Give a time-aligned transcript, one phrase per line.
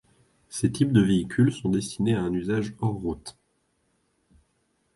[0.49, 3.37] Ces types de véhicule sont destinés à un usage hors route.